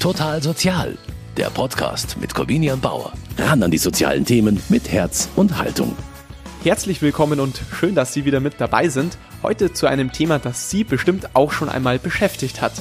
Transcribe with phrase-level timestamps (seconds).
[0.00, 0.96] Total Sozial,
[1.36, 3.12] der Podcast mit Corvinian Bauer.
[3.36, 5.96] Ran an die sozialen Themen mit Herz und Haltung.
[6.62, 9.18] Herzlich willkommen und schön, dass Sie wieder mit dabei sind.
[9.42, 12.74] Heute zu einem Thema, das Sie bestimmt auch schon einmal beschäftigt hat.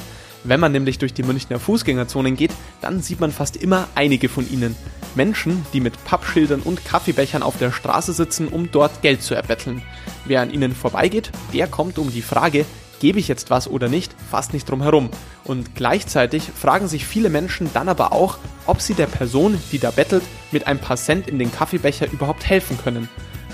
[0.44, 2.52] Wenn man nämlich durch die Münchner Fußgängerzonen geht,
[2.82, 4.76] dann sieht man fast immer einige von ihnen.
[5.16, 9.82] Menschen, die mit Pappschildern und Kaffeebechern auf der Straße sitzen, um dort Geld zu erbetteln.
[10.26, 12.64] Wer an ihnen vorbeigeht, der kommt um die Frage,
[13.00, 15.10] gebe ich jetzt was oder nicht, fast nicht drum herum.
[15.44, 19.92] Und gleichzeitig fragen sich viele Menschen dann aber auch, ob sie der Person, die da
[19.92, 23.10] bettelt, mit ein paar Cent in den Kaffeebecher überhaupt helfen können.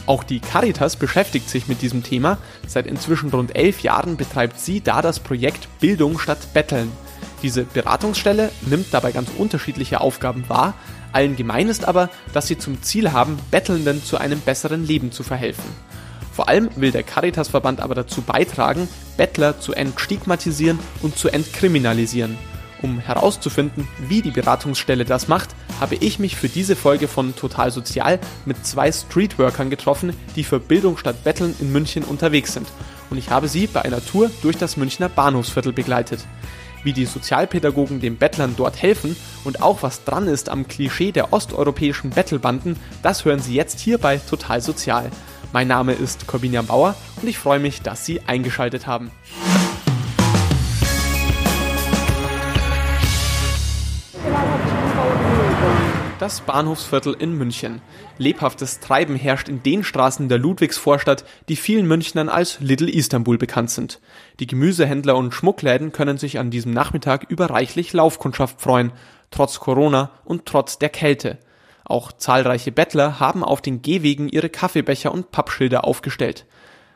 [0.05, 2.37] Auch die Caritas beschäftigt sich mit diesem Thema.
[2.67, 6.91] Seit inzwischen rund elf Jahren betreibt sie da das Projekt Bildung statt Betteln.
[7.41, 10.73] Diese Beratungsstelle nimmt dabei ganz unterschiedliche Aufgaben wahr.
[11.11, 15.23] Allen gemein ist aber, dass sie zum Ziel haben, Bettelnden zu einem besseren Leben zu
[15.23, 15.63] verhelfen.
[16.33, 22.37] Vor allem will der Caritasverband aber dazu beitragen, Bettler zu entstigmatisieren und zu entkriminalisieren.
[22.81, 27.71] Um herauszufinden, wie die Beratungsstelle das macht, habe ich mich für diese Folge von Total
[27.71, 32.67] Sozial mit zwei Streetworkern getroffen, die für Bildung statt Betteln in München unterwegs sind.
[33.09, 36.25] Und ich habe sie bei einer Tour durch das Münchner Bahnhofsviertel begleitet.
[36.83, 39.15] Wie die Sozialpädagogen den Bettlern dort helfen
[39.45, 43.97] und auch was dran ist am Klischee der osteuropäischen Bettelbanden, das hören Sie jetzt hier
[43.97, 45.09] bei Total Sozial.
[45.53, 49.11] Mein Name ist Corbinian Bauer und ich freue mich, dass Sie eingeschaltet haben.
[56.17, 57.83] Das Bahnhofsviertel in München.
[58.17, 63.69] Lebhaftes Treiben herrscht in den Straßen der Ludwigsvorstadt, die vielen Münchnern als Little Istanbul bekannt
[63.69, 63.99] sind.
[64.39, 68.91] Die Gemüsehändler und Schmuckläden können sich an diesem Nachmittag über reichlich Laufkundschaft freuen,
[69.29, 71.37] trotz Corona und trotz der Kälte.
[71.85, 76.45] Auch zahlreiche Bettler haben auf den Gehwegen ihre Kaffeebecher und Pappschilder aufgestellt.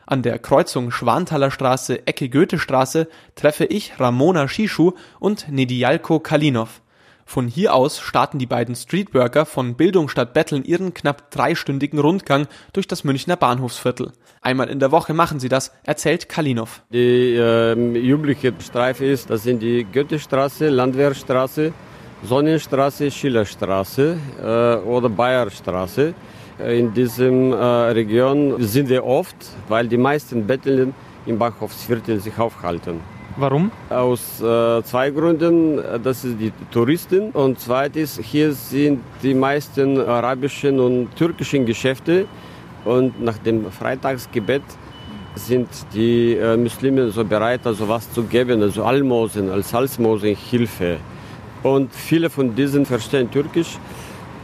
[0.06, 6.80] An der Kreuzung Schwanthaler Straße Ecke Goethestraße treffe ich Ramona Shishu und Nedialko Kalinov.
[7.26, 12.46] Von hier aus starten die beiden Streetworker von Bildung statt Betteln ihren knapp dreistündigen Rundgang
[12.72, 14.12] durch das Münchner Bahnhofsviertel.
[14.40, 16.80] Einmal in der Woche machen sie das, erzählt Kalinov.
[16.90, 21.74] Die äh, übliche Streife ist, das sind die Goethestraße, Landwehrstraße,
[22.22, 26.14] Sonnenstraße, Schillerstraße äh, oder Bayerstraße.
[26.60, 29.36] Äh, in diesem äh, Region sind wir oft,
[29.68, 30.94] weil die meisten Betteln
[31.26, 33.00] im Bahnhofsviertel sich aufhalten.
[33.36, 33.70] Warum?
[33.88, 35.80] Aus äh, zwei Gründen.
[36.02, 42.26] Das ist die Touristen und zweitens, hier sind die meisten arabischen und türkischen Geschäfte
[42.84, 44.62] und nach dem Freitagsgebet
[45.36, 50.96] sind die äh, Muslime so bereit, also was zu geben, also Almosen, als Almosen Hilfe.
[51.62, 53.78] Und viele von diesen verstehen Türkisch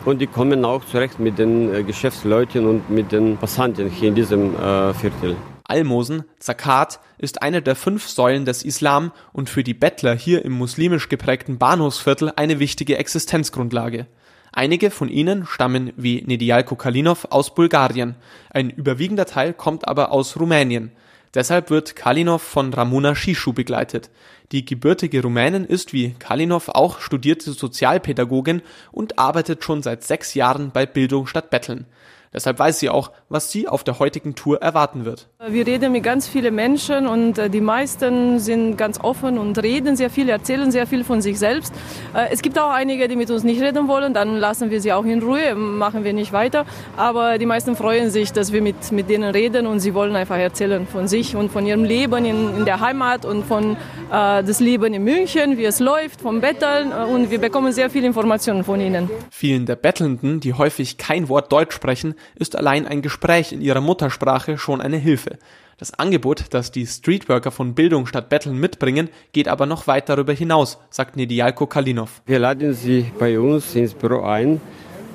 [0.04, 4.14] und die kommen auch zurecht mit den äh, Geschäftsleuten und mit den Passanten hier in
[4.14, 5.36] diesem äh, Viertel.
[5.66, 10.52] Almosen, Zakat, ist eine der fünf Säulen des Islam und für die Bettler hier im
[10.52, 14.06] muslimisch geprägten Bahnhofsviertel eine wichtige Existenzgrundlage.
[14.52, 18.14] Einige von ihnen stammen wie Nedialko Kalinov aus Bulgarien,
[18.50, 20.92] ein überwiegender Teil kommt aber aus Rumänien.
[21.34, 24.10] Deshalb wird Kalinov von Ramona Shishu begleitet.
[24.52, 28.62] Die gebürtige Rumänin ist wie Kalinov auch studierte Sozialpädagogin
[28.92, 31.86] und arbeitet schon seit sechs Jahren bei Bildung statt Betteln.
[32.34, 35.28] Deshalb weiß sie auch, was sie auf der heutigen Tour erwarten wird.
[35.48, 39.94] Wir reden mit ganz vielen Menschen und äh, die meisten sind ganz offen und reden
[39.94, 41.72] sehr viel, erzählen sehr viel von sich selbst.
[42.12, 44.92] Äh, es gibt auch einige, die mit uns nicht reden wollen, dann lassen wir sie
[44.92, 46.66] auch in Ruhe, machen wir nicht weiter.
[46.96, 50.38] Aber die meisten freuen sich, dass wir mit, mit denen reden und sie wollen einfach
[50.38, 53.76] erzählen von sich und von ihrem Leben in, in der Heimat und von
[54.10, 58.08] äh, das Leben in München, wie es läuft, vom Betteln und wir bekommen sehr viele
[58.08, 59.08] Informationen von ihnen.
[59.30, 63.80] Vielen der Bettelnden, die häufig kein Wort Deutsch sprechen, ist allein ein Gespräch in ihrer
[63.80, 65.38] Muttersprache schon eine Hilfe.
[65.76, 70.32] Das Angebot, das die Streetworker von Bildung statt Betteln mitbringen, geht aber noch weit darüber
[70.32, 72.22] hinaus, sagt Nedialko Kalinov.
[72.26, 74.60] Wir laden Sie bei uns ins Büro ein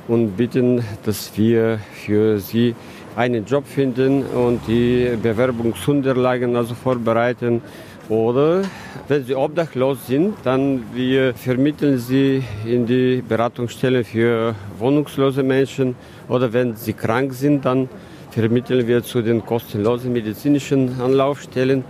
[0.09, 2.75] und bitten, dass wir für Sie
[3.15, 7.61] einen Job finden und die Bewerbungsunterlagen also vorbereiten.
[8.09, 8.63] Oder
[9.07, 15.95] wenn Sie obdachlos sind, dann wir vermitteln Sie in die Beratungsstelle für wohnungslose Menschen.
[16.29, 17.89] Oder wenn Sie krank sind, dann
[18.31, 21.83] vermitteln wir zu den kostenlosen medizinischen Anlaufstellen.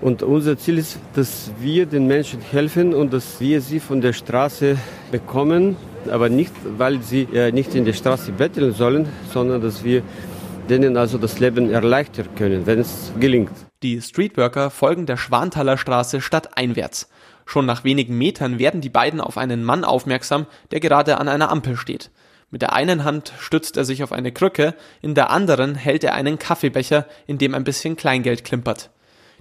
[0.00, 4.12] Und unser Ziel ist, dass wir den Menschen helfen und dass wir sie von der
[4.12, 4.76] Straße
[5.10, 5.76] bekommen,
[6.10, 10.02] aber nicht, weil sie äh, nicht in der Straße betteln sollen, sondern dass wir
[10.68, 13.52] denen also das Leben erleichtern können, wenn es gelingt.
[13.82, 17.08] Die Streetworker folgen der Schwanthaler Straße stadteinwärts.
[17.46, 21.50] Schon nach wenigen Metern werden die beiden auf einen Mann aufmerksam, der gerade an einer
[21.50, 22.10] Ampel steht.
[22.54, 26.14] Mit der einen Hand stützt er sich auf eine Krücke, in der anderen hält er
[26.14, 28.90] einen Kaffeebecher, in dem ein bisschen Kleingeld klimpert.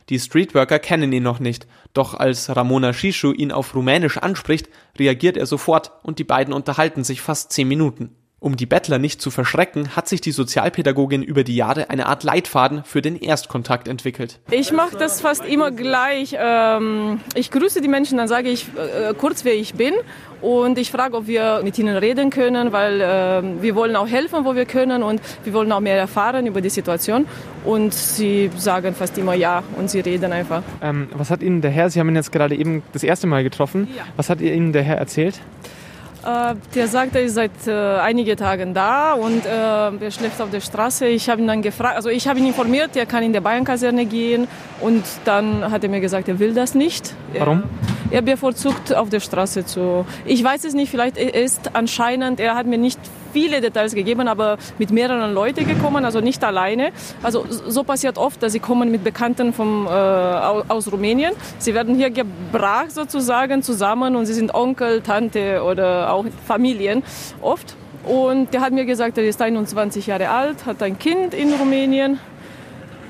[0.10, 4.68] Die Streetworker kennen ihn noch nicht, doch als Ramona Shishu ihn auf Rumänisch anspricht,
[4.98, 8.16] reagiert er sofort und die beiden unterhalten sich fast zehn Minuten.
[8.44, 12.26] Um die Bettler nicht zu verschrecken, hat sich die Sozialpädagogin über die Jahre eine Art
[12.26, 14.42] Leitfaden für den Erstkontakt entwickelt.
[14.52, 16.36] Ich mache das fast immer gleich.
[16.38, 19.94] Ähm, ich grüße die Menschen, dann sage ich äh, kurz, wer ich bin
[20.42, 24.44] und ich frage, ob wir mit ihnen reden können, weil äh, wir wollen auch helfen,
[24.44, 27.28] wo wir können und wir wollen auch mehr erfahren über die Situation.
[27.64, 30.64] Und sie sagen fast immer ja und sie reden einfach.
[30.82, 33.44] Ähm, was hat Ihnen der Herr, Sie haben ihn jetzt gerade eben das erste Mal
[33.44, 34.04] getroffen, ja.
[34.18, 35.40] was hat Ihnen der Herr erzählt?
[36.26, 40.50] Äh, der sagt, er ist seit äh, einigen Tagen da und äh, er schläft auf
[40.50, 41.06] der Straße.
[41.08, 44.06] Ich habe ihn dann gefragt, also ich habe ihn informiert, er kann in der Bayernkaserne
[44.06, 44.48] gehen
[44.80, 47.14] und dann hat er mir gesagt, er will das nicht.
[47.38, 47.64] Warum?
[48.10, 50.06] Er, er bevorzugt auf der Straße zu.
[50.26, 53.00] Ich weiß es nicht, vielleicht ist anscheinend, er hat mir nicht
[53.34, 56.92] viele Details gegeben, aber mit mehreren Leuten gekommen, also nicht alleine.
[57.24, 61.34] Also so passiert oft, dass sie kommen mit Bekannten vom, äh, aus Rumänien.
[61.58, 67.04] Sie werden hier gebracht sozusagen zusammen und sie sind Onkel, Tante oder auch Familien
[67.42, 67.76] oft.
[68.06, 72.20] Und der hat mir gesagt, er ist 21 Jahre alt, hat ein Kind in Rumänien.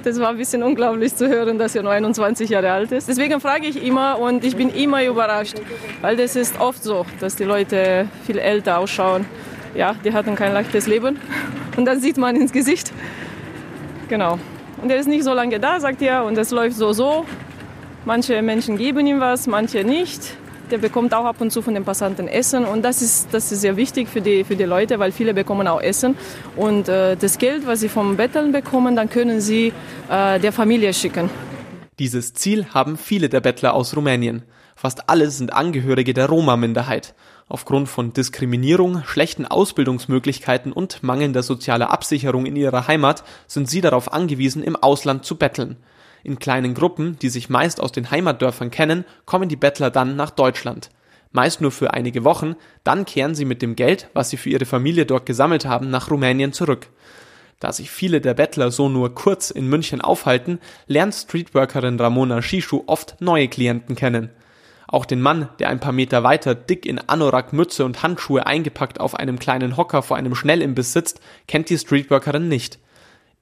[0.03, 3.07] Das war ein bisschen unglaublich zu hören, dass er nur 21 Jahre alt ist.
[3.07, 5.55] Deswegen frage ich immer und ich bin immer überrascht,
[6.01, 9.25] weil das ist oft so, dass die Leute viel älter ausschauen
[9.75, 11.19] ja, die hatten kein leichtes Leben.
[11.77, 12.91] Und das sieht man ins Gesicht.
[14.07, 14.38] Genau.
[14.81, 17.25] Und er ist nicht so lange da, sagt er, und es läuft so so.
[18.05, 20.38] Manche Menschen geben ihm was, manche nicht.
[20.73, 23.61] Der bekommt auch ab und zu von den Passanten Essen und das ist, das ist
[23.61, 26.17] sehr wichtig für die, für die Leute, weil viele bekommen auch Essen.
[26.55, 29.71] Und äh, das Geld, was sie vom Betteln bekommen, dann können sie
[30.09, 31.29] äh, der Familie schicken.
[31.99, 34.41] Dieses Ziel haben viele der Bettler aus Rumänien.
[34.75, 37.13] Fast alle sind Angehörige der Roma-Minderheit.
[37.47, 44.11] Aufgrund von Diskriminierung, schlechten Ausbildungsmöglichkeiten und mangelnder sozialer Absicherung in ihrer Heimat sind sie darauf
[44.11, 45.77] angewiesen, im Ausland zu betteln.
[46.23, 50.29] In kleinen Gruppen, die sich meist aus den Heimatdörfern kennen, kommen die Bettler dann nach
[50.29, 50.89] Deutschland.
[51.31, 54.65] Meist nur für einige Wochen, dann kehren sie mit dem Geld, was sie für ihre
[54.65, 56.87] Familie dort gesammelt haben, nach Rumänien zurück.
[57.59, 62.83] Da sich viele der Bettler so nur kurz in München aufhalten, lernt Streetworkerin Ramona Shishu
[62.87, 64.29] oft neue Klienten kennen.
[64.87, 68.99] Auch den Mann, der ein paar Meter weiter dick in Anorak, Mütze und Handschuhe eingepackt
[68.99, 72.79] auf einem kleinen Hocker vor einem Schnellimbiss sitzt, kennt die Streetworkerin nicht.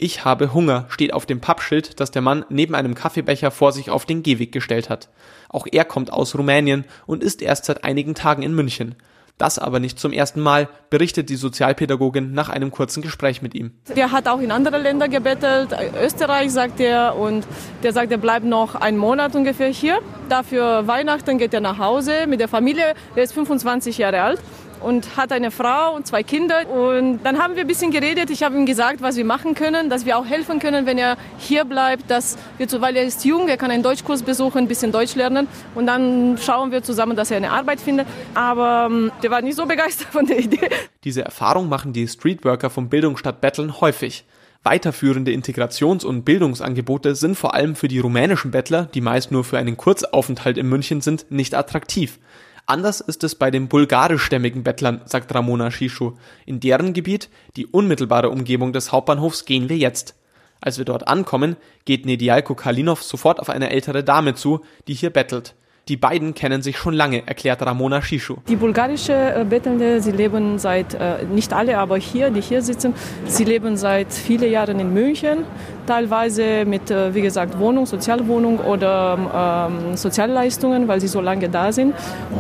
[0.03, 3.91] Ich habe Hunger steht auf dem Pappschild, das der Mann neben einem Kaffeebecher vor sich
[3.91, 5.09] auf den Gehweg gestellt hat.
[5.47, 8.95] Auch er kommt aus Rumänien und ist erst seit einigen Tagen in München.
[9.37, 13.73] Das aber nicht zum ersten Mal, berichtet die Sozialpädagogin nach einem kurzen Gespräch mit ihm.
[13.95, 15.69] Der hat auch in andere Länder gebettelt,
[16.03, 17.45] Österreich sagt er, und
[17.83, 19.99] der sagt, er bleibt noch einen Monat ungefähr hier.
[20.29, 22.95] Dafür Weihnachten geht er nach Hause mit der Familie.
[23.15, 24.39] Er ist 25 Jahre alt
[24.83, 26.67] und hat eine Frau und zwei Kinder.
[26.69, 28.29] Und dann haben wir ein bisschen geredet.
[28.29, 31.17] Ich habe ihm gesagt, was wir machen können, dass wir auch helfen können, wenn er
[31.37, 34.91] hier bleibt, dass wir, weil er ist jung, er kann einen Deutschkurs besuchen, ein bisschen
[34.91, 38.07] Deutsch lernen und dann schauen wir zusammen, dass er eine Arbeit findet.
[38.33, 40.69] Aber ähm, der war nicht so begeistert von der Idee.
[41.03, 44.25] Diese Erfahrung machen die Streetworker vom Bildungsstadt Betteln häufig.
[44.63, 49.57] Weiterführende Integrations- und Bildungsangebote sind vor allem für die rumänischen Bettler, die meist nur für
[49.57, 52.19] einen Kurzaufenthalt in München sind, nicht attraktiv.
[52.65, 56.13] Anders ist es bei den bulgarischstämmigen Bettlern, sagt Ramona Shishu.
[56.45, 60.15] In deren Gebiet, die unmittelbare Umgebung des Hauptbahnhofs, gehen wir jetzt.
[60.61, 65.09] Als wir dort ankommen, geht Nedialko Kalinov sofort auf eine ältere Dame zu, die hier
[65.09, 65.55] bettelt.
[65.87, 68.35] Die beiden kennen sich schon lange, erklärt Ramona Shishu.
[68.47, 72.93] Die bulgarische äh, Bettelnde, sie leben seit, äh, nicht alle, aber hier, die hier sitzen,
[73.25, 75.39] sie leben seit vielen Jahren in München,
[75.87, 81.71] teilweise mit, äh, wie gesagt, Wohnung, Sozialwohnung oder ähm, Sozialleistungen, weil sie so lange da
[81.71, 81.95] sind.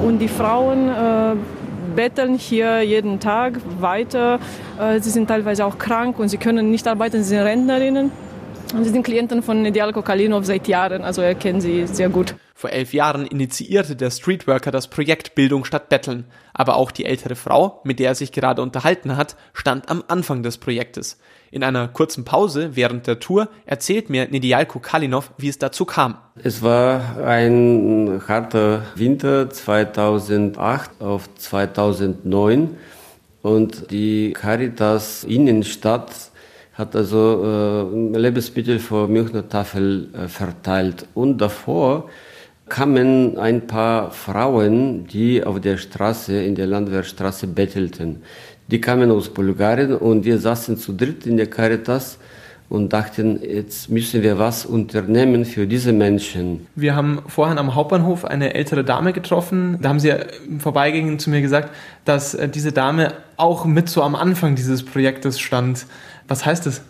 [0.05, 1.35] Und die Frauen äh,
[1.95, 4.39] betteln hier jeden Tag weiter.
[5.01, 8.11] Sie sind teilweise auch krank und sie können nicht arbeiten, sie sind Rentnerinnen.
[8.73, 12.33] Und sie sind Klienten von Nedialko Kalinov seit Jahren, also er kennt sie sehr gut.
[12.61, 16.25] Vor elf Jahren initiierte der Streetworker das Projekt Bildung statt Betteln.
[16.53, 20.43] Aber auch die ältere Frau, mit der er sich gerade unterhalten hat, stand am Anfang
[20.43, 21.17] des Projektes.
[21.49, 26.19] In einer kurzen Pause während der Tour erzählt mir Nidialko Kalinov, wie es dazu kam.
[26.35, 32.77] Es war ein harter Winter 2008 auf 2009
[33.41, 36.11] und die Caritas Innenstadt
[36.73, 41.07] hat also äh, Lebensmittel vor Münchner Tafel äh, verteilt.
[41.15, 42.07] Und davor
[42.71, 48.21] kamen ein paar Frauen, die auf der Straße, in der Landwehrstraße bettelten.
[48.69, 52.17] Die kamen aus Bulgarien und wir saßen zu dritt in der Caritas
[52.69, 56.65] und dachten, jetzt müssen wir was unternehmen für diese Menschen.
[56.75, 59.77] Wir haben vorhin am Hauptbahnhof eine ältere Dame getroffen.
[59.81, 60.13] Da haben sie
[60.47, 61.75] im Vorbeigehen zu mir gesagt,
[62.05, 65.85] dass äh, diese Dame auch mit so am Anfang dieses Projektes stand.
[66.29, 66.81] Was heißt das?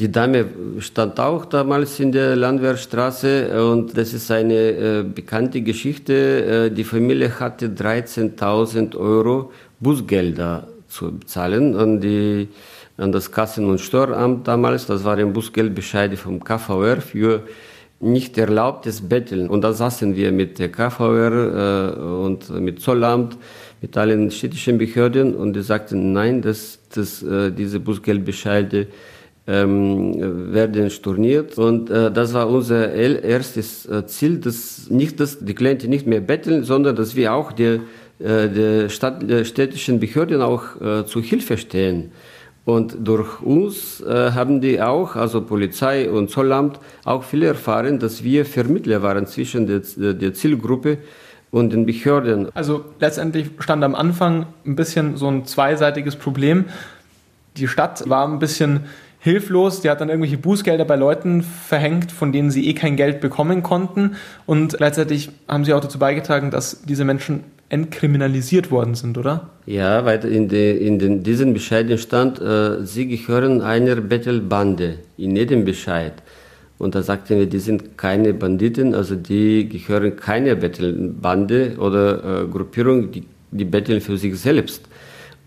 [0.00, 0.46] Die Dame
[0.78, 6.70] stand auch damals in der Landwehrstraße und das ist eine äh, bekannte Geschichte.
[6.70, 12.48] Äh, die Familie hatte 13.000 Euro Busgelder zu bezahlen an, die,
[12.96, 14.86] an das Kassen- und Steueramt damals.
[14.86, 17.42] Das waren Busgeldbescheide vom KVR für
[18.00, 19.48] nicht erlaubtes Betteln.
[19.48, 23.36] Und da saßen wir mit der KVR äh, und mit Zollamt,
[23.82, 28.86] mit allen städtischen Behörden und die sagten, nein, das, das, äh, diese Busgeldbescheide
[29.46, 31.58] ähm, werden storniert.
[31.58, 36.20] Und äh, das war unser erstes äh, Ziel, dass nicht, dass die Klienten nicht mehr
[36.20, 37.80] betteln, sondern dass wir auch die,
[38.20, 42.12] äh, Stadt, die städtischen Behörden auch äh, zur Hilfe stehen.
[42.64, 48.22] Und durch uns äh, haben die auch, also Polizei und Zollamt, auch viel erfahren, dass
[48.22, 49.80] wir Vermittler waren zwischen der,
[50.14, 50.98] der Zielgruppe
[51.50, 52.48] und den Behörden.
[52.54, 56.66] Also letztendlich stand am Anfang ein bisschen so ein zweiseitiges Problem.
[57.56, 58.84] Die Stadt war ein bisschen
[59.22, 59.80] hilflos.
[59.80, 63.62] Die hat dann irgendwelche Bußgelder bei Leuten verhängt, von denen sie eh kein Geld bekommen
[63.62, 64.16] konnten.
[64.46, 69.48] Und gleichzeitig haben sie auch dazu beigetragen, dass diese Menschen entkriminalisiert worden sind, oder?
[69.64, 75.36] Ja, weil in, de, in den, diesem Bescheid stand, äh, sie gehören einer Bettelbande in
[75.36, 76.14] jedem Bescheid.
[76.78, 82.46] Und da sagten wir, die sind keine Banditen, also die gehören keiner Bettelbande oder äh,
[82.48, 84.88] Gruppierung, die, die betteln für sich selbst.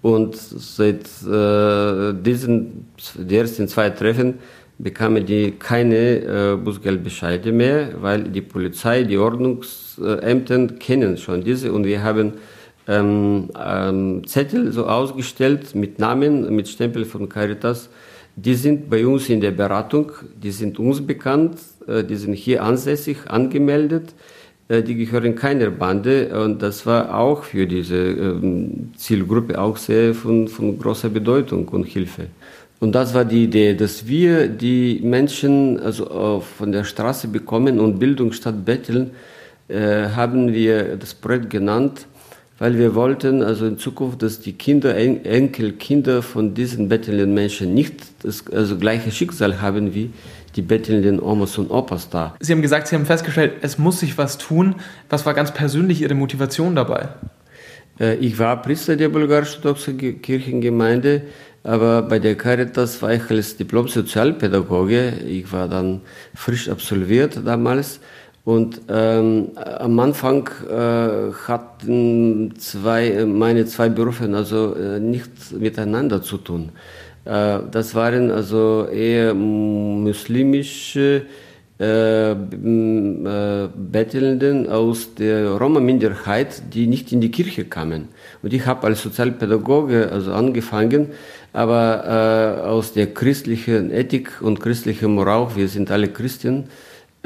[0.06, 2.86] Und seit äh, diesen
[3.16, 4.36] die ersten zwei Treffen
[4.78, 11.86] bekamen die keine äh, Bußgeldbescheide mehr, weil die Polizei, die Ordnungsämter kennen schon diese und
[11.86, 12.34] wir haben
[12.88, 17.90] ähm, ähm, Zettel so ausgestellt mit Namen, mit Stempel von Caritas.
[18.36, 21.58] Die sind bei uns in der Beratung, die sind uns bekannt,
[21.88, 24.14] äh, die sind hier ansässig, angemeldet.
[24.67, 30.13] Äh, die gehören keiner Bande und das war auch für diese ähm, Zielgruppe auch sehr
[30.13, 32.27] von, von großer Bedeutung und Hilfe.
[32.79, 38.00] Und das war die Idee, dass wir die Menschen also von der Straße bekommen und
[38.00, 39.12] Bildung statt Betteln,
[39.67, 42.05] äh, haben wir das Projekt genannt,
[42.60, 47.74] weil wir wollten also in Zukunft, dass die Kinder, en Enkelkinder von diesen bettelnden Menschen
[47.74, 50.12] nicht das also gleiche Schicksal haben wie
[50.56, 52.36] die bettelnden Omas und Opas da.
[52.40, 54.76] Sie haben gesagt, Sie haben festgestellt, es muss sich was tun.
[55.10, 57.10] Was war ganz persönlich Ihre Motivation dabei?
[58.00, 61.24] Äh, ich war Priester der bulgarisch-orthodoxen Kirchengemeinde,
[61.64, 65.14] aber bei der Caritas war ich als Diplom-Sozialpädagoge.
[65.28, 66.02] Ich war dann
[66.34, 68.00] frisch absolviert damals.
[68.44, 76.38] Und ähm, am Anfang äh, hatten zwei, meine zwei Berufe also äh, nichts miteinander zu
[76.38, 76.70] tun.
[77.25, 81.24] Äh, das waren also eher muslimische
[81.77, 82.36] äh, äh,
[83.75, 88.08] Bettelnden aus der Roma-Minderheit, die nicht in die Kirche kamen.
[88.41, 91.08] Und ich habe als Sozialpädagoge also angefangen,
[91.51, 96.65] aber aus der christlichen Ethik und christlichen Moral, wir sind alle Christen,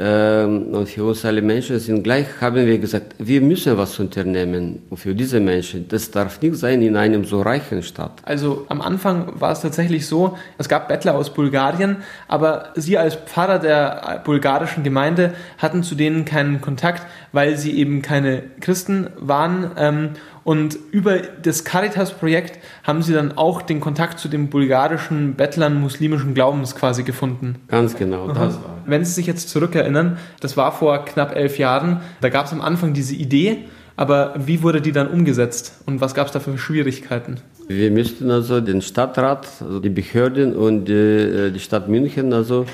[0.00, 5.14] und für uns alle Menschen sind gleich, haben wir gesagt, wir müssen was unternehmen für
[5.14, 5.88] diese Menschen.
[5.88, 8.12] Das darf nicht sein in einem so reichen Stadt.
[8.24, 13.14] Also am Anfang war es tatsächlich so, es gab Bettler aus Bulgarien, aber Sie als
[13.14, 19.70] Pfarrer der bulgarischen Gemeinde hatten zu denen keinen Kontakt, weil sie eben keine Christen waren.
[19.76, 20.10] Ähm,
[20.50, 26.34] und über das Caritas-Projekt haben Sie dann auch den Kontakt zu den bulgarischen Bettlern muslimischen
[26.34, 27.54] Glaubens quasi gefunden.
[27.68, 28.78] Ganz genau, das war.
[28.84, 32.62] Wenn Sie sich jetzt zurückerinnern, das war vor knapp elf Jahren, da gab es am
[32.62, 33.58] Anfang diese Idee,
[33.94, 37.36] aber wie wurde die dann umgesetzt und was gab es da für Schwierigkeiten?
[37.68, 42.66] Wir müssten also den Stadtrat, also die Behörden und die, äh, die Stadt München also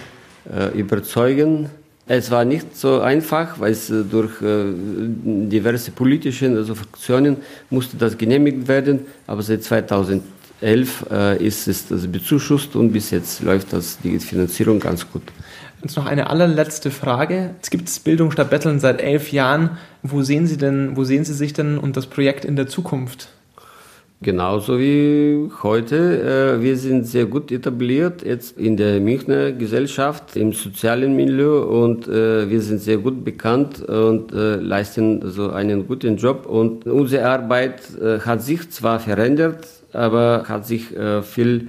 [0.50, 1.68] äh, überzeugen,
[2.09, 4.65] es war nicht so einfach, weil es äh, durch äh,
[5.25, 9.01] diverse politische also Fraktionen musste das genehmigt werden.
[9.27, 14.79] Aber seit 2011 äh, ist es das bezuschusst und bis jetzt läuft das, die Finanzierung
[14.79, 15.23] ganz gut.
[15.83, 17.51] Jetzt noch eine allerletzte Frage.
[17.61, 19.71] Es gibt Bildung statt Betteln seit elf Jahren.
[20.03, 23.29] Wo sehen Sie denn, wo sehen Sie sich denn und das Projekt in der Zukunft?
[24.26, 26.56] Genauso wie heute.
[26.59, 32.09] Äh, wir sind sehr gut etabliert jetzt in der Münchner Gesellschaft, im sozialen Milieu und
[32.09, 36.45] äh, wir sind sehr gut bekannt und äh, leisten so einen guten Job.
[36.45, 37.83] Und unsere Arbeit
[38.26, 40.87] hat sich zwar verändert, aber hat sich
[41.23, 41.68] viel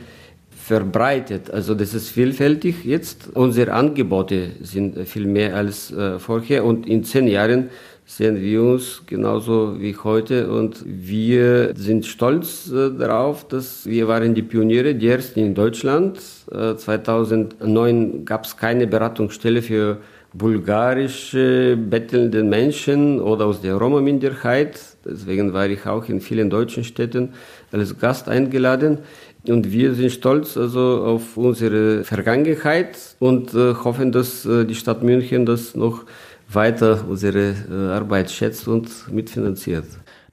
[0.50, 1.52] verbreitet.
[1.52, 3.30] Also das ist vielfältig jetzt.
[3.36, 7.70] Unsere Angebote sind viel mehr als vorher und in zehn Jahren
[8.10, 14.34] sehen wir uns genauso wie heute und wir sind stolz äh, darauf, dass wir waren
[14.34, 16.18] die Pioniere, die ersten in Deutschland.
[16.50, 19.98] Äh, 2009 gab es keine Beratungsstelle für
[20.34, 24.80] bulgarische bettelnden Menschen oder aus der Roma-Minderheit.
[25.04, 27.34] Deswegen war ich auch in vielen deutschen Städten
[27.74, 29.00] als Gast eingeladen.
[29.48, 35.04] Und wir sind stolz also auf unsere Vergangenheit und äh, hoffen, dass äh, die Stadt
[35.04, 36.06] München das noch
[36.50, 39.86] weiter unsere äh, Arbeit schätzt und mitfinanziert.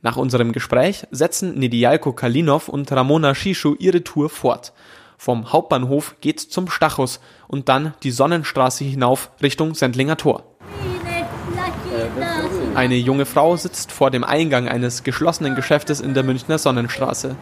[0.02, 4.72] Nach unserem Gespräch setzen Nedialko Kalinov und Ramona Shishu ihre Tour fort.
[5.16, 10.44] Vom Hauptbahnhof geht's zum Stachus und dann die Sonnenstraße hinauf Richtung Sendlinger Tor.
[12.74, 17.36] Eine junge Frau sitzt vor dem Eingang eines geschlossenen Geschäftes in der Münchner Sonnenstraße.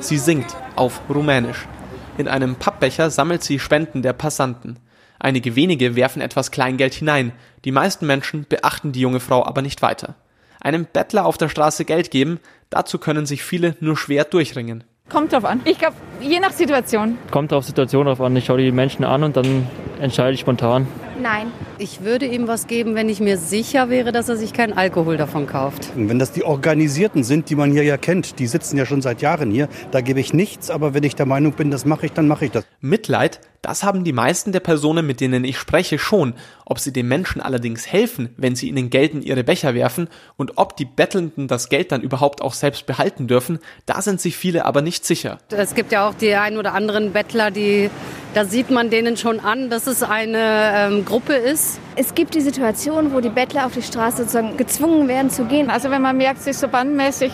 [0.00, 1.68] Sie singt auf Rumänisch.
[2.16, 4.78] In einem Pappbecher sammelt sie Spenden der Passanten.
[5.18, 7.32] Einige wenige werfen etwas Kleingeld hinein.
[7.64, 10.14] Die meisten Menschen beachten die junge Frau aber nicht weiter.
[10.60, 14.84] Einem Bettler auf der Straße Geld geben, dazu können sich viele nur schwer durchringen.
[15.08, 15.60] Kommt drauf an.
[15.64, 17.16] Ich glaube, je nach Situation.
[17.30, 18.36] Kommt auf Situation drauf an.
[18.36, 19.66] Ich schaue die Menschen an und dann
[20.00, 20.86] entscheide ich spontan.
[21.20, 21.50] Nein.
[21.78, 25.16] Ich würde ihm was geben, wenn ich mir sicher wäre, dass er sich keinen Alkohol
[25.16, 25.90] davon kauft.
[25.96, 29.20] Wenn das die Organisierten sind, die man hier ja kennt, die sitzen ja schon seit
[29.20, 32.12] Jahren hier, da gebe ich nichts, aber wenn ich der Meinung bin, das mache ich,
[32.12, 32.64] dann mache ich das.
[32.80, 36.34] Mitleid, das haben die meisten der Personen, mit denen ich spreche, schon.
[36.64, 40.52] Ob sie den Menschen allerdings helfen, wenn sie ihnen Geld in ihre Becher werfen und
[40.56, 44.64] ob die Bettelnden das Geld dann überhaupt auch selbst behalten dürfen, da sind sich viele
[44.64, 45.38] aber nicht sicher.
[45.50, 47.90] Es gibt ja auch die ein oder anderen Bettler, die
[48.38, 50.38] da sieht man denen schon an, dass es eine
[50.72, 51.80] ähm, Gruppe ist.
[51.96, 55.70] Es gibt die Situation, wo die Bettler auf die Straße sozusagen gezwungen werden zu gehen.
[55.70, 57.32] Also wenn man merkt, sich so bandmäßig,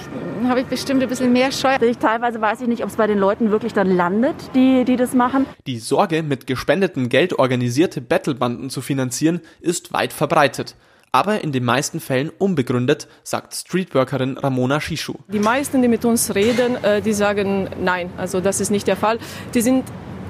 [0.48, 1.76] habe ich bestimmt ein bisschen mehr Scheu.
[2.00, 5.12] Teilweise weiß ich nicht, ob es bei den Leuten wirklich dann landet, die, die das
[5.12, 5.44] machen.
[5.66, 10.74] Die Sorge, mit gespendetem Geld organisierte Battlebanden zu finanzieren, ist weit verbreitet
[11.12, 15.14] aber in den meisten Fällen unbegründet, sagt Streetworkerin Ramona Shishu.
[15.28, 18.96] Die meisten, die mit uns reden, äh, die sagen nein, also das ist nicht der
[18.96, 19.20] Fall.
[19.54, 19.84] Die sind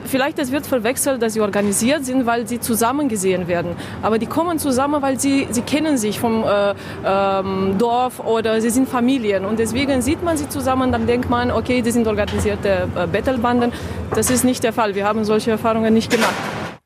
[0.05, 3.77] vielleicht es wird verwechselt, dass sie organisiert sind, weil sie zusammen gesehen werden.
[4.03, 8.71] Aber die kommen zusammen, weil sie, sie kennen sich vom äh, ähm, Dorf oder sie
[8.71, 9.45] sind Familien.
[9.45, 13.73] Und deswegen sieht man sie zusammen, dann denkt man, okay, die sind organisierte äh, Battlebanden.
[14.15, 14.95] Das ist nicht der Fall.
[14.95, 16.35] Wir haben solche Erfahrungen nicht gemacht.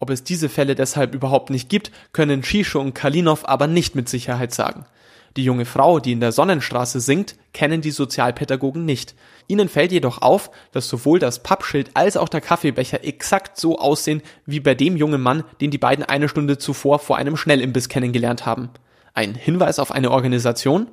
[0.00, 4.08] Ob es diese Fälle deshalb überhaupt nicht gibt, können Shisho und Kalinov aber nicht mit
[4.08, 4.86] Sicherheit sagen.
[5.36, 9.14] Die junge Frau, die in der Sonnenstraße singt, kennen die Sozialpädagogen nicht.
[9.46, 14.22] Ihnen fällt jedoch auf, dass sowohl das Pappschild als auch der Kaffeebecher exakt so aussehen
[14.46, 18.46] wie bei dem jungen Mann, den die beiden eine Stunde zuvor vor einem Schnellimbiss kennengelernt
[18.46, 18.70] haben.
[19.14, 20.88] Ein Hinweis auf eine Organisation?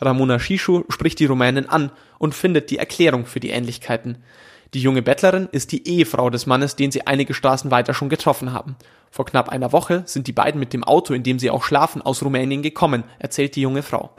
[0.00, 4.18] Ramona Shishu spricht die Rumänen an und findet die Erklärung für die Ähnlichkeiten.
[4.74, 8.52] Die junge Bettlerin ist die Ehefrau des Mannes, den sie einige Straßen weiter schon getroffen
[8.52, 8.74] haben.
[9.08, 12.02] Vor knapp einer Woche sind die beiden mit dem Auto, in dem sie auch schlafen,
[12.02, 14.10] aus Rumänien gekommen, erzählt die junge Frau.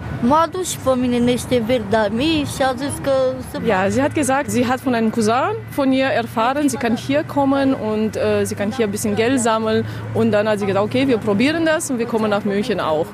[3.66, 7.26] Ja, sie hat gesagt, sie hat von einem Cousin von ihr erfahren, sie kann hier
[7.26, 9.86] kommen und äh, sie kann hier ein bisschen Geld sammeln.
[10.14, 13.08] Und dann hat sie gesagt, okay, wir probieren das und wir kommen nach München auch.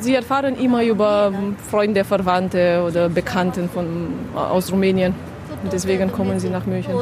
[0.00, 1.32] Sie erfahren immer über
[1.70, 5.31] Freunde, Verwandte oder Bekannten von, aus Rumänien.
[5.62, 6.92] Und deswegen kommen sie nach München.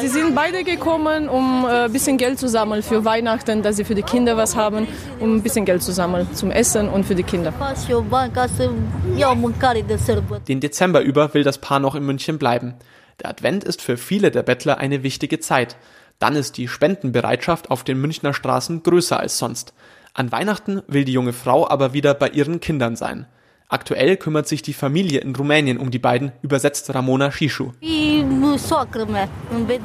[0.00, 3.84] Sie sind beide gekommen, um ein äh, bisschen Geld zu sammeln für Weihnachten, dass sie
[3.84, 4.86] für die Kinder was haben,
[5.18, 7.52] um ein bisschen Geld zu sammeln zum Essen und für die Kinder.
[10.48, 12.74] Den Dezember über will das Paar noch in München bleiben.
[13.20, 15.76] Der Advent ist für viele der Bettler eine wichtige Zeit.
[16.18, 19.72] Dann ist die Spendenbereitschaft auf den Münchner Straßen größer als sonst.
[20.14, 23.26] An Weihnachten will die junge Frau aber wieder bei ihren Kindern sein.
[23.72, 27.70] Aktuell kümmert sich die Familie in Rumänien um die beiden, übersetzt Ramona Shishu.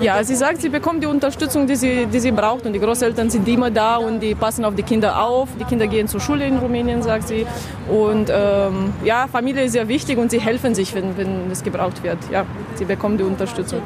[0.02, 3.30] Ja, sie sagt, sie bekommt die Unterstützung, die sie, die sie braucht und die Großeltern
[3.30, 5.47] sind immer da und die passen auf die Kinder auf.
[5.58, 7.47] Die Kinder gehen zur Schule in Rumänien, sagt sie.
[7.89, 12.04] Und ähm, ja, Familie ist sehr wichtig und sie helfen sich, wenn, wenn es gebraucht
[12.04, 12.17] wird.
[12.30, 12.45] Ja,
[12.76, 13.80] sie bekommen die Unterstützung.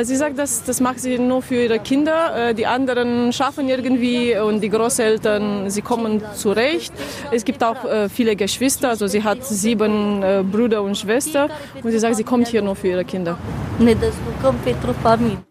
[0.00, 2.48] Äh, sie sagt, das, das macht sie nur für ihre Kinder.
[2.48, 6.92] Äh, die anderen schaffen irgendwie und die Großeltern, sie kommen zurecht.
[7.30, 11.50] Es gibt gibt auch äh, viele Geschwister, also sie hat sieben äh, Brüder und Schwestern
[11.82, 13.36] und sie sagt, sie kommt hier nur für ihre Kinder.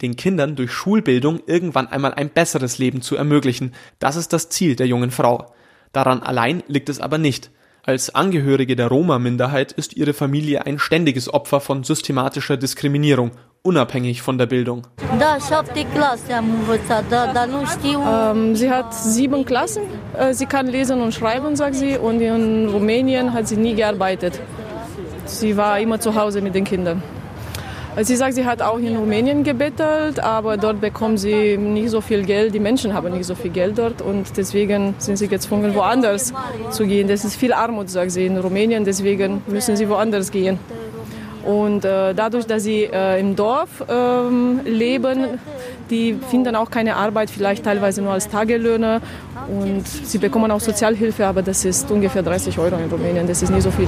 [0.01, 4.75] Den Kindern durch Schulbildung irgendwann einmal ein besseres Leben zu ermöglichen, das ist das Ziel
[4.75, 5.53] der jungen Frau.
[5.93, 7.51] Daran allein liegt es aber nicht.
[7.83, 13.31] Als Angehörige der Roma-Minderheit ist ihre Familie ein ständiges Opfer von systematischer Diskriminierung
[13.63, 14.87] unabhängig von der Bildung.
[18.07, 19.83] Ähm, sie hat sieben Klassen.
[20.17, 21.97] Äh, sie kann lesen und schreiben, sagt sie.
[21.97, 24.39] Und in Rumänien hat sie nie gearbeitet.
[25.25, 27.03] Sie war immer zu Hause mit den Kindern.
[27.95, 32.01] Äh, sie sagt, sie hat auch in Rumänien gebettelt, aber dort bekommt sie nicht so
[32.01, 32.55] viel Geld.
[32.55, 36.33] Die Menschen haben nicht so viel Geld dort und deswegen sind sie gezwungen, woanders
[36.71, 37.07] zu gehen.
[37.07, 40.57] Das ist viel Armut, sagt sie, in Rumänien, deswegen müssen sie woanders gehen.
[41.43, 45.39] Und äh, dadurch, dass sie äh, im Dorf ähm, leben,
[45.89, 49.01] die finden auch keine Arbeit, vielleicht teilweise nur als Tagelöhner
[49.49, 53.49] und sie bekommen auch Sozialhilfe, aber das ist ungefähr 30 Euro in Rumänien, das ist
[53.49, 53.87] nicht so viel.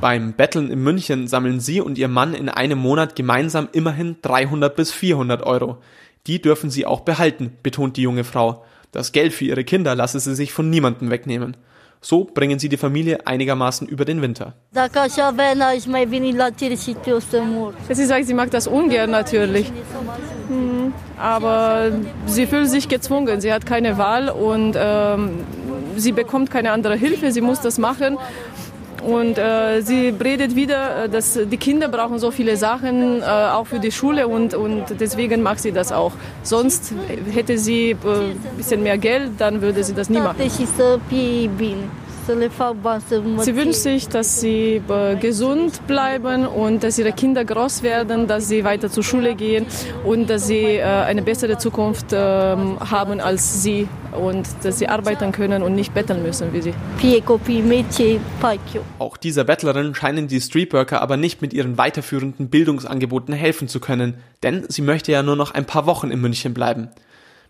[0.00, 4.74] Beim Betteln in München sammeln sie und ihr Mann in einem Monat gemeinsam immerhin 300
[4.74, 5.76] bis 400 Euro.
[6.26, 8.64] Die dürfen sie auch behalten, betont die junge Frau.
[8.92, 11.56] Das Geld für ihre Kinder lasse sie sich von niemandem wegnehmen.
[12.02, 14.54] So bringen sie die Familie einigermaßen über den Winter.
[17.90, 19.70] Sie sagt, sie mag das ungern natürlich.
[20.48, 21.92] Hm, aber
[22.26, 25.44] sie fühlt sich gezwungen, sie hat keine Wahl und ähm,
[25.96, 28.16] sie bekommt keine andere Hilfe, sie muss das machen.
[29.06, 33.66] Und äh, sie redet wieder, äh, dass die Kinder brauchen so viele Sachen, äh, auch
[33.66, 36.12] für die Schule und, und deswegen macht sie das auch.
[36.42, 36.92] Sonst
[37.32, 40.36] hätte sie ein äh, bisschen mehr Geld, dann würde sie das nie machen.
[43.44, 48.48] Sie wünscht sich, dass sie äh, gesund bleiben und dass ihre Kinder groß werden, dass
[48.48, 49.66] sie weiter zur Schule gehen
[50.04, 55.32] und dass sie äh, eine bessere Zukunft ähm, haben als sie und dass sie arbeiten
[55.32, 56.74] können und nicht betteln müssen wie sie.
[58.98, 64.14] Auch dieser Bettlerin scheinen die Streetworker aber nicht mit ihren weiterführenden Bildungsangeboten helfen zu können,
[64.42, 66.88] denn sie möchte ja nur noch ein paar Wochen in München bleiben.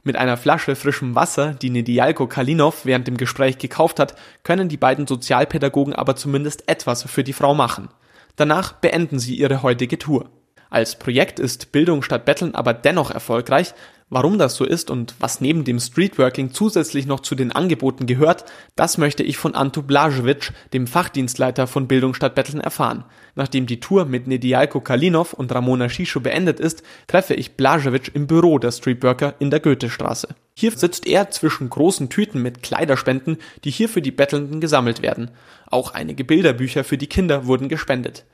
[0.02, 4.78] Mit einer Flasche frischem Wasser, die Nedialko Kalinov während dem Gespräch gekauft hat, können die
[4.78, 7.90] beiden Sozialpädagogen aber zumindest etwas für die Frau machen.
[8.36, 10.30] Danach beenden sie ihre heutige Tour.
[10.70, 13.74] Als Projekt ist Bildung statt Betteln aber dennoch erfolgreich,
[14.12, 18.44] Warum das so ist und was neben dem Streetworking zusätzlich noch zu den Angeboten gehört,
[18.74, 23.04] das möchte ich von Anto Blaževic, dem Fachdienstleiter von Bildung statt Betteln, erfahren.
[23.36, 28.26] Nachdem die Tour mit Nedialko Kalinov und Ramona Shisho beendet ist, treffe ich Blaževic im
[28.26, 30.34] Büro der Streetworker in der Goethestraße.
[30.56, 35.30] Hier sitzt er zwischen großen Tüten mit Kleiderspenden, die hier für die Bettelnden gesammelt werden.
[35.66, 38.24] Auch einige Bilderbücher für die Kinder wurden gespendet.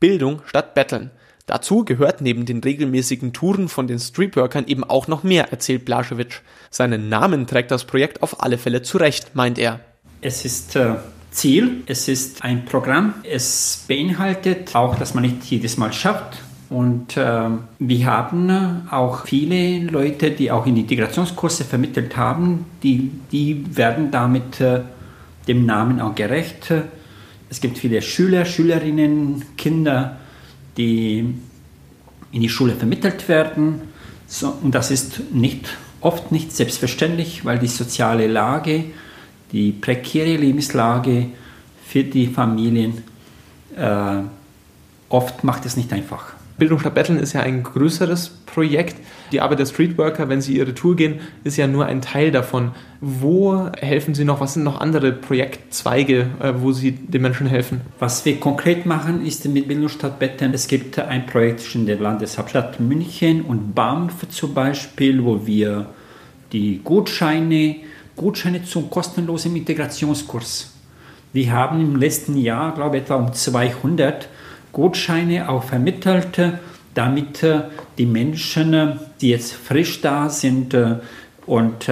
[0.00, 1.10] Bildung statt Betteln.
[1.48, 6.42] Dazu gehört neben den regelmäßigen Touren von den Streetworkern eben auch noch mehr, erzählt Blaschewitsch.
[6.70, 9.80] Seinen Namen trägt das Projekt auf alle Fälle zurecht, meint er.
[10.20, 10.96] Es ist äh,
[11.30, 16.36] Ziel, es ist ein Programm, es beinhaltet auch, dass man nicht jedes Mal schafft.
[16.68, 23.64] Und äh, wir haben auch viele Leute, die auch in Integrationskurse vermittelt haben, die, die
[23.74, 24.80] werden damit äh,
[25.46, 26.74] dem Namen auch gerecht.
[27.48, 30.18] Es gibt viele Schüler, Schülerinnen, Kinder,
[30.78, 31.34] die
[32.32, 33.82] in die Schule vermittelt werden.
[34.26, 35.68] So, und das ist nicht,
[36.00, 38.84] oft nicht selbstverständlich, weil die soziale Lage,
[39.52, 41.26] die prekäre Lebenslage
[41.86, 43.02] für die Familien
[43.76, 44.22] äh,
[45.08, 46.34] oft macht es nicht einfach.
[46.58, 48.96] Bildung statt Betteln ist ja ein größeres Projekt.
[49.32, 52.72] Die Arbeit der Streetworker, wenn sie ihre Tour gehen, ist ja nur ein Teil davon.
[53.00, 54.40] Wo helfen Sie noch?
[54.40, 57.82] Was sind noch andere Projektzweige, äh, wo Sie den Menschen helfen?
[57.98, 60.52] Was wir konkret machen, ist mit Bildung statt Betteln.
[60.54, 65.86] Es gibt ein Projekt in der Landeshauptstadt München und BAMF zum Beispiel, wo wir
[66.52, 67.76] die Gutscheine,
[68.16, 70.74] Gutscheine zum kostenlosen Integrationskurs.
[71.32, 74.28] Wir haben im letzten Jahr, glaube ich, etwa um 200
[74.72, 76.38] Gutscheine auch vermittelt,
[76.98, 77.60] damit äh,
[77.96, 80.96] die Menschen, äh, die jetzt frisch da sind äh,
[81.46, 81.90] und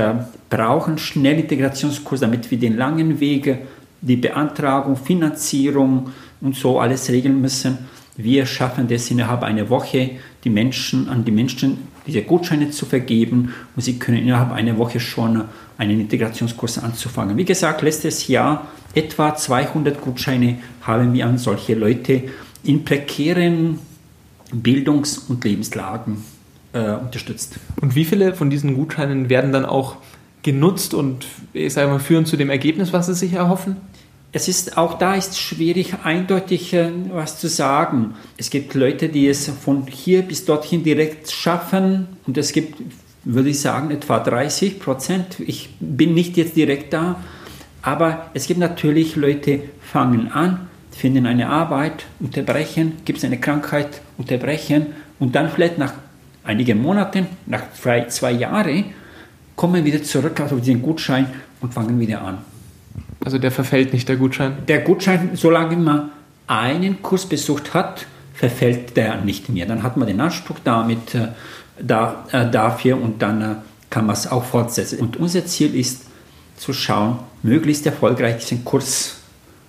[0.51, 3.57] brauchen schnell Integrationskurs, damit wir den langen Weg,
[4.03, 6.11] die Beantragung, Finanzierung
[6.43, 7.79] und so alles regeln müssen.
[8.19, 10.11] Wir schaffen das innerhalb einer Woche,
[10.45, 15.01] die Menschen an die Menschen diese Gutscheine zu vergeben und sie können innerhalb einer Woche
[15.01, 15.45] schon
[15.79, 17.39] einen Integrationskurs anzufangen.
[17.39, 22.25] Wie gesagt, letztes Jahr etwa 200 Gutscheine haben wir an solche Leute
[22.63, 23.79] in prekären
[24.53, 26.25] Bildungs- und Lebenslagen
[26.73, 27.59] äh, unterstützt.
[27.81, 29.97] Und wie viele von diesen Gutscheinen werden dann auch
[30.43, 33.77] genutzt und ich sage mal, führen zu dem Ergebnis, was Sie sich erhoffen?
[34.33, 38.15] Es ist auch da ist schwierig, eindeutig äh, was zu sagen.
[38.37, 42.83] Es gibt Leute, die es von hier bis dorthin direkt schaffen und es gibt,
[43.25, 45.41] würde ich sagen, etwa 30 Prozent.
[45.41, 47.23] Ich bin nicht jetzt direkt da,
[47.83, 54.03] aber es gibt natürlich Leute, fangen an, finden eine Arbeit, unterbrechen, gibt es eine Krankheit,
[54.19, 54.87] unterbrechen
[55.19, 55.95] und dann vielleicht nach
[56.45, 58.85] einigen Monaten, nach zwei, zwei Jahren,
[59.57, 61.27] kommen wieder zurück auf diesen Gutschein
[61.61, 62.39] und fangen wieder an.
[63.25, 64.59] Also der verfällt nicht, der Gutschein?
[64.69, 66.11] Der Gutschein, solange man
[66.47, 69.67] einen Kurs besucht hat, verfällt der nicht mehr.
[69.67, 71.29] Dann hat man den Anspruch damit, äh,
[71.81, 73.55] da, äh, dafür und dann äh,
[73.91, 75.01] kann man es auch fortsetzen.
[75.01, 76.05] Und unser Ziel ist
[76.57, 79.17] zu schauen, möglichst erfolgreich diesen Kurs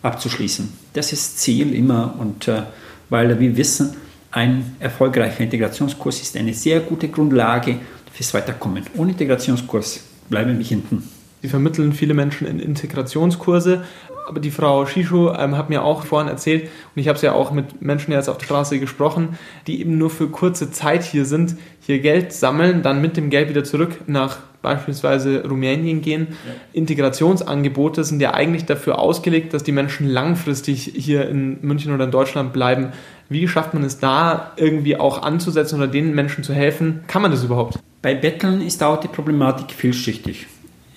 [0.02, 0.72] abzuschließen.
[0.94, 2.64] Das ist Ziel immer und äh,
[3.10, 3.96] weil wir wissen,
[4.32, 7.78] ein erfolgreicher Integrationskurs ist eine sehr gute Grundlage
[8.12, 8.84] fürs Weiterkommen.
[8.96, 11.04] Ohne Integrationskurs bleiben wir hinten.
[11.42, 13.84] Sie vermitteln viele Menschen in Integrationskurse.
[14.28, 17.32] Aber die Frau Shishu ähm, hat mir auch vorhin erzählt, und ich habe es ja
[17.32, 19.38] auch mit Menschen jetzt auf der Straße gesprochen,
[19.68, 23.48] die eben nur für kurze Zeit hier sind, hier Geld sammeln, dann mit dem Geld
[23.48, 26.28] wieder zurück nach beispielsweise Rumänien gehen.
[26.30, 26.54] Ja.
[26.74, 32.12] Integrationsangebote sind ja eigentlich dafür ausgelegt, dass die Menschen langfristig hier in München oder in
[32.12, 32.92] Deutschland bleiben.
[33.30, 37.04] Wie schafft man es da irgendwie auch anzusetzen oder den Menschen zu helfen?
[37.08, 37.78] Kann man das überhaupt?
[38.02, 40.48] Bei Betteln ist auch die Problematik vielschichtig.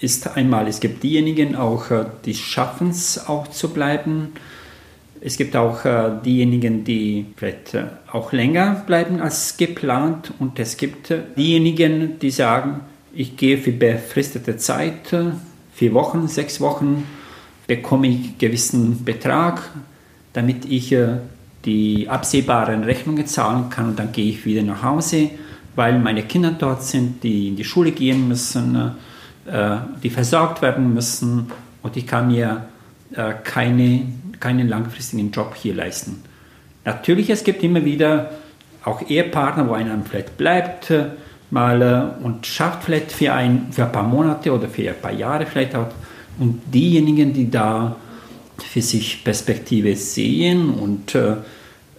[0.01, 4.29] Ist einmal, es gibt diejenigen auch, äh, die schaffen es auch zu bleiben.
[5.21, 10.33] Es gibt auch äh, diejenigen, die vielleicht äh, auch länger bleiben als geplant.
[10.39, 12.81] Und es gibt diejenigen, die sagen,
[13.13, 15.15] ich gehe für befristete Zeit,
[15.75, 17.07] vier Wochen, sechs Wochen,
[17.67, 19.61] bekomme ich gewissen Betrag,
[20.33, 20.95] damit ich
[21.65, 25.31] die absehbaren Rechnungen zahlen kann und dann gehe ich wieder nach Hause,
[25.77, 28.93] weil meine Kinder dort sind, die in die Schule gehen müssen,
[29.47, 31.51] äh, die versorgt werden müssen
[31.83, 32.65] und ich kann mir
[33.15, 34.07] äh, keine,
[34.39, 36.23] keinen langfristigen Job hier leisten.
[36.85, 38.31] Natürlich, es gibt immer wieder
[38.85, 40.93] auch Ehepartner, wo einer vielleicht bleibt,
[41.51, 45.47] mal und schafft vielleicht für ein, für ein paar Monate oder für ein paar Jahre
[45.47, 45.89] vielleicht auch.
[46.39, 47.97] Und diejenigen, die da
[48.63, 51.37] für sich Perspektive sehen und äh,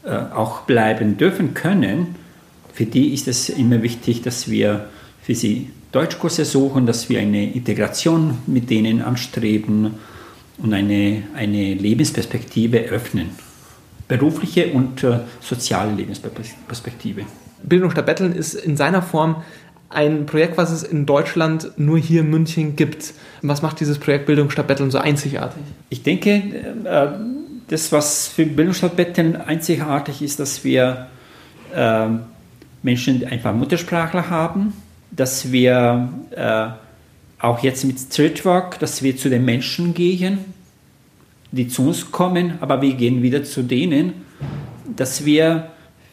[0.04, 2.16] äh, auch bleiben dürfen können,
[2.74, 4.90] für die ist es immer wichtig, dass wir
[5.22, 9.96] für sie Deutschkurse suchen, dass wir eine Integration mit denen anstreben
[10.58, 13.30] und eine, eine Lebensperspektive öffnen.
[14.08, 17.26] Berufliche und äh, soziale Lebensperspektive.
[17.64, 19.44] Bildung statt Betteln ist in seiner Form
[19.94, 23.14] ein Projekt, was es in Deutschland nur hier in München gibt.
[23.42, 25.62] Was macht dieses Projekt Bildung statt Betteln so einzigartig?
[25.90, 27.08] Ich denke, äh,
[27.68, 31.08] das, was für Bildung statt Betteln einzigartig ist, dass wir
[31.76, 32.08] äh,
[32.84, 34.74] Menschen einfach Muttersprachler haben,
[35.12, 36.68] dass wir äh,
[37.40, 40.40] auch jetzt mit Streetwork, dass wir zu den Menschen gehen,
[41.52, 44.14] die zu uns kommen, aber wir gehen wieder zu denen,
[44.96, 45.68] dass wir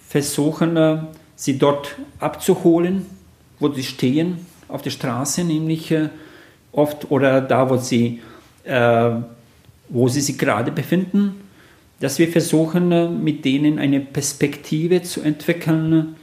[0.08, 0.98] versuchen, äh,
[1.36, 3.06] sie dort abzuholen,
[3.58, 6.08] wo sie stehen, auf der Straße, nämlich äh,
[6.72, 8.20] oft oder da, wo sie,
[8.64, 9.10] äh,
[9.88, 11.34] wo sie sich gerade befinden,
[12.00, 16.16] dass wir versuchen, äh, mit denen eine Perspektive zu entwickeln.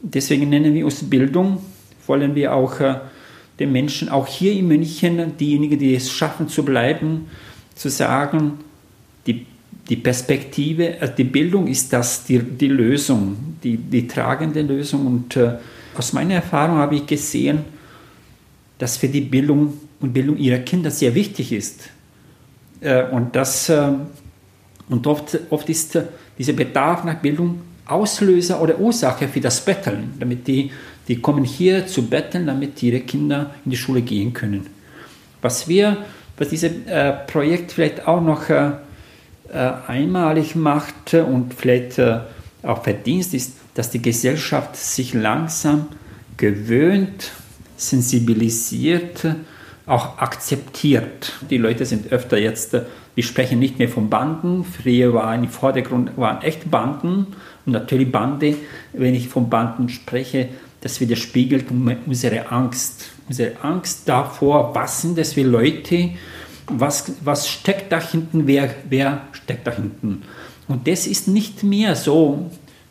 [0.00, 1.58] Deswegen nennen wir uns Bildung,
[2.06, 2.96] wollen wir auch äh,
[3.58, 7.28] den Menschen, auch hier in München, diejenigen, die es schaffen zu bleiben,
[7.74, 8.60] zu sagen,
[9.26, 9.46] die
[9.88, 15.06] die Perspektive, die Bildung ist das, die, die Lösung, die, die tragende Lösung.
[15.06, 15.36] Und
[15.98, 17.64] aus meiner Erfahrung habe ich gesehen,
[18.78, 21.88] dass für die Bildung und Bildung ihrer Kinder sehr wichtig ist.
[22.80, 23.92] Äh, und, das, äh,
[24.88, 25.98] und oft, oft ist
[26.38, 30.70] dieser Bedarf nach Bildung Auslöser oder Ursache für das Betteln, damit die,
[31.06, 34.66] die kommen hier zu betteln, damit ihre Kinder in die Schule gehen können.
[35.42, 35.98] Was wir,
[36.38, 38.44] was dieses äh, Projekt vielleicht auch noch
[39.86, 45.86] einmalig macht und vielleicht auch Verdienst ist, dass die Gesellschaft sich langsam
[46.36, 47.32] gewöhnt,
[47.76, 49.26] sensibilisiert,
[49.86, 51.34] auch akzeptiert.
[51.50, 52.76] Die Leute sind öfter jetzt,
[53.14, 57.28] wir sprechen nicht mehr von Banden, früher waren im Vordergrund waren echt Banden.
[57.66, 58.56] Und natürlich Bande,
[58.92, 60.48] wenn ich von Banden spreche,
[60.80, 61.66] das widerspiegelt
[62.06, 66.10] unsere Angst, unsere Angst davor, was sind das für Leute,
[66.66, 70.22] was, was steckt da hinten, wer, wer steckt da hinten.
[70.66, 72.50] Und das ist nicht mehr so,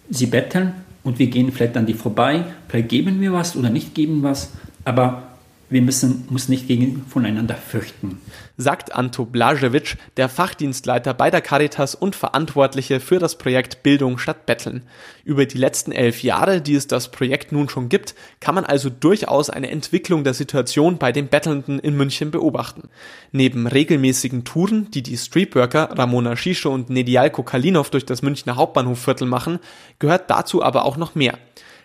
[0.09, 3.93] sie betteln und wir gehen vielleicht an die vorbei, vielleicht geben wir was oder nicht
[3.95, 4.51] geben was,
[4.85, 5.32] aber
[5.73, 8.21] wir müssen uns nicht gegen voneinander fürchten.
[8.57, 14.45] Sagt Anto Blaževic, der Fachdienstleiter bei der Caritas und Verantwortliche für das Projekt Bildung statt
[14.45, 14.83] Betteln.
[15.25, 18.91] Über die letzten elf Jahre, die es das Projekt nun schon gibt, kann man also
[18.91, 22.89] durchaus eine Entwicklung der Situation bei den Bettelnden in München beobachten.
[23.31, 29.27] Neben regelmäßigen Touren, die die Streetworker Ramona Shisho und Nedialko Kalinov durch das Münchner Hauptbahnhofviertel
[29.27, 29.57] machen,
[29.97, 31.39] gehört dazu aber auch noch mehr.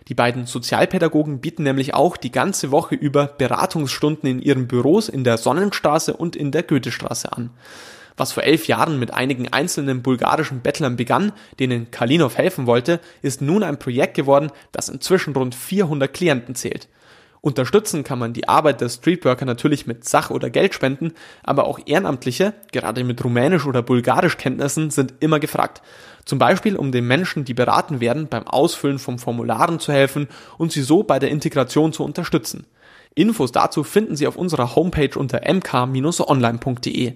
[0.09, 5.23] Die beiden Sozialpädagogen bieten nämlich auch die ganze Woche über Beratungsstunden in ihren Büros in
[5.23, 7.51] der Sonnenstraße und in der Goethestraße an.
[8.17, 13.43] Was vor elf Jahren mit einigen einzelnen bulgarischen Bettlern begann, denen Kalinov helfen wollte, ist
[13.43, 16.89] nun ein Projekt geworden, das inzwischen rund 400 Klienten zählt.
[17.41, 22.55] Unterstützen kann man die Arbeit der Streetworker natürlich mit Sach- oder Geldspenden, aber auch Ehrenamtliche,
[22.73, 25.83] gerade mit Rumänisch- oder Bulgarischkenntnissen, sind immer gefragt.
[26.25, 30.73] Zum Beispiel, um den Menschen, die beraten werden, beim Ausfüllen von Formularen zu helfen und
[30.73, 32.67] sie so bei der Integration zu unterstützen.
[33.15, 37.15] Infos dazu finden Sie auf unserer Homepage unter mk-online.de.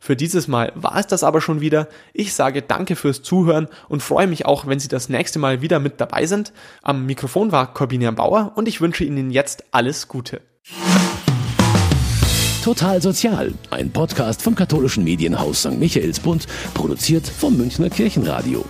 [0.00, 1.88] Für dieses Mal war es das aber schon wieder.
[2.12, 5.78] Ich sage danke fürs Zuhören und freue mich auch, wenn Sie das nächste Mal wieder
[5.78, 6.52] mit dabei sind.
[6.82, 10.42] Am Mikrofon war Corbinian Bauer und ich wünsche Ihnen jetzt alles Gute.
[12.62, 15.78] Total Sozial, ein Podcast vom katholischen Medienhaus St.
[15.78, 18.64] Michaelsbund, produziert vom Münchner Kirchenradio.